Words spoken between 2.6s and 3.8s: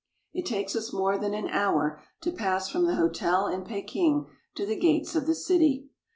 from the hotel in